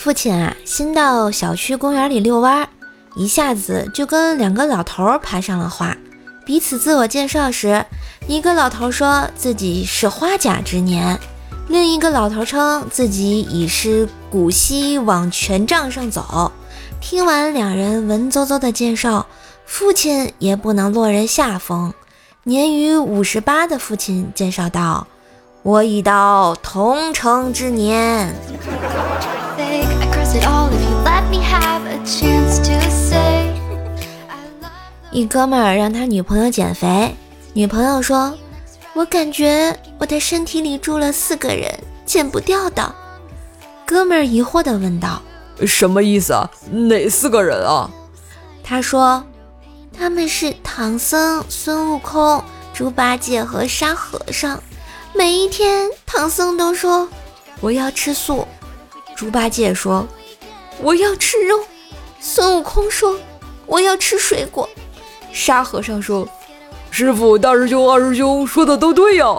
[0.00, 2.66] 父亲啊，新到小区公园里遛弯，
[3.16, 5.94] 一下子就跟两个老头攀上了话。
[6.46, 7.84] 彼此自我介绍时，
[8.26, 11.20] 一个老头说自己是花甲之年，
[11.68, 16.50] 另一个老头称自己已是古稀往权杖上走。
[17.02, 19.26] 听完两人文绉绉的介绍，
[19.66, 21.92] 父亲也不能落人下风。
[22.44, 25.06] 年逾五十八的父亲介绍道
[25.62, 28.34] ：“我已到同城之年。”
[35.12, 37.14] 一哥们儿让他女朋友减肥，
[37.52, 38.32] 女朋友说
[38.94, 41.68] ：“我感觉我的身体里住了四个人，
[42.06, 42.94] 减不掉的。”
[43.84, 45.20] 哥们儿疑惑地问道
[45.66, 46.48] ：“什么意思啊？
[46.70, 47.90] 哪四个人啊？”
[48.62, 49.24] 他说
[49.92, 52.42] ：“他们是唐僧、孙悟空、
[52.72, 54.62] 猪八戒和沙和尚。
[55.12, 57.08] 每一天，唐僧都说
[57.60, 58.46] 我要吃素，
[59.16, 60.06] 猪八戒说。”
[60.82, 61.64] 我要吃肉，
[62.20, 63.18] 孙悟空说
[63.66, 64.68] ：“我要吃水果。”
[65.32, 66.26] 沙和尚说
[66.90, 69.26] ：“师傅、大师兄、二师兄说的都对呀。”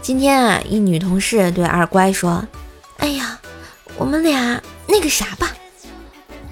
[0.00, 2.44] 今天啊，一女同事对二乖说
[2.98, 3.38] ：“哎呀，
[3.96, 5.50] 我们俩那个啥吧。”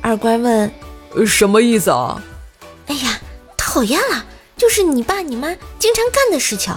[0.03, 0.71] 二乖问
[1.27, 2.23] ：“什么意思啊
[2.87, 3.19] ？”“哎呀，
[3.57, 4.25] 讨厌了。”
[4.61, 6.71] 就是你爸你妈经常干的事情。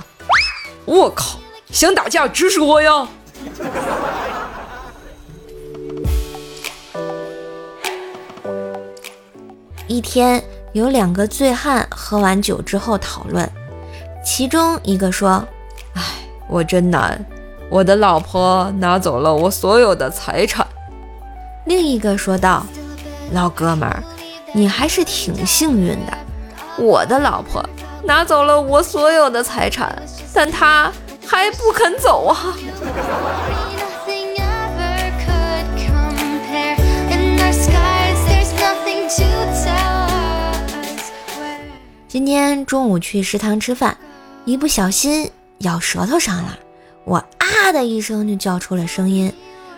[0.85, 1.37] 我靠，
[1.69, 3.05] 想打架直说呀！
[9.85, 13.51] 一天，有两个醉汉喝完酒之后讨论，
[14.25, 15.45] 其中一个说
[15.93, 16.01] ：“哎，
[16.47, 17.21] 我真难，
[17.69, 20.65] 我的老婆拿走了我所有的财产。”
[21.67, 22.65] 另一个说道
[23.33, 24.01] ：“老哥们儿，
[24.53, 26.17] 你还是挺幸运的。”
[26.77, 27.63] 我的老婆
[28.03, 30.01] 拿走了我所有的财产，
[30.33, 30.91] 但她
[31.25, 32.53] 还不肯走啊！
[42.07, 43.97] 今天中午去食堂吃饭，
[44.45, 46.59] 一不小心咬舌头上了，
[47.05, 49.33] 我啊的一声就叫出了声音，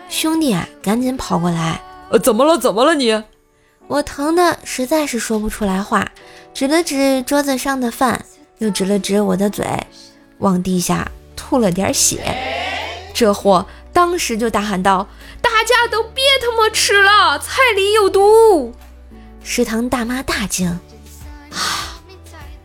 [0.08, 2.58] 兄弟啊，赶紧跑过来，呃，怎么了？
[2.58, 3.22] 怎么了你？
[3.88, 6.10] 我疼的实在是说不出来话，
[6.52, 8.24] 指了指桌子上的饭，
[8.58, 9.64] 又指了指我的嘴，
[10.38, 12.36] 往地下吐了点血。
[13.14, 15.06] 这货当时就大喊道
[15.40, 18.74] ：“大家都别他妈吃了，菜里有毒！”
[19.44, 20.68] 食堂大妈大惊
[21.54, 22.02] ：“啊，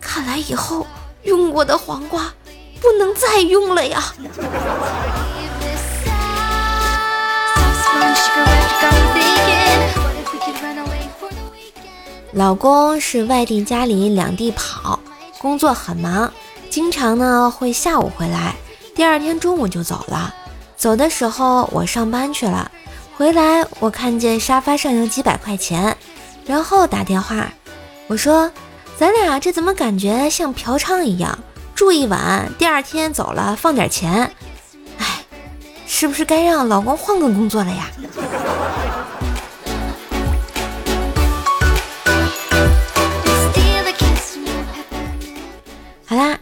[0.01, 0.87] 看来以后
[1.21, 2.33] 用过的黄瓜
[2.81, 4.13] 不能再用了呀！”
[12.33, 14.97] 老公是外地家里两地跑，
[15.37, 16.31] 工作很忙，
[16.69, 18.55] 经常呢会下午回来，
[18.95, 20.33] 第二天中午就走了。
[20.77, 22.71] 走的时候我上班去了，
[23.17, 25.95] 回来我看见沙发上有几百块钱，
[26.45, 27.51] 然后打电话，
[28.07, 28.49] 我说
[28.97, 31.37] 咱俩这怎么感觉像嫖娼一样，
[31.75, 34.31] 住一晚，第二天走了放点钱，
[34.97, 35.25] 哎，
[35.85, 37.91] 是不是该让老公换个工作了呀？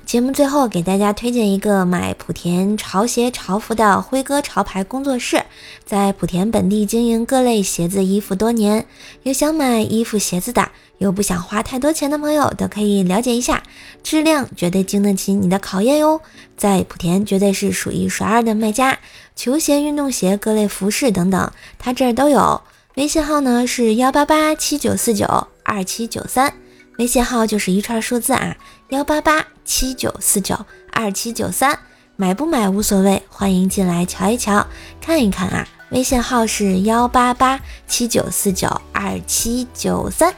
[0.09, 5.44] 节目最后给大家推荐一个买莆田潮鞋潮服的辉哥潮牌工作室，
[5.86, 8.88] 在莆田本地经营各类鞋子衣服多年，
[9.22, 10.68] 有想买衣服鞋子的，
[10.98, 13.62] 又不想花太多钱的朋友都可以了解一下，
[14.02, 16.19] 质量绝对经得起你的考验哟。
[16.58, 18.98] 在莆田绝对是数一数二的卖家，
[19.36, 22.59] 球鞋、运动鞋、各类服饰等等，他这儿都有。
[22.96, 25.28] 微信号呢是幺八八七九四九
[25.62, 26.52] 二七九三。
[27.00, 28.58] 微信号就是一串数字啊，
[28.90, 31.80] 幺八八七九四九二七九三，
[32.18, 34.68] 买不买无所谓，欢迎进来瞧一瞧，
[35.00, 35.66] 看一看啊。
[35.92, 40.36] 微信号是幺八八七九四九二七九三。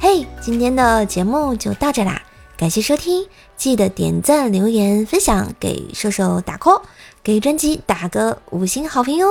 [0.00, 2.20] 嘿，今天的节目就到这啦，
[2.56, 3.24] 感谢收听，
[3.56, 6.82] 记得点赞、留言、分享，给瘦瘦打 call，
[7.22, 9.28] 给专辑打个五星好评哟。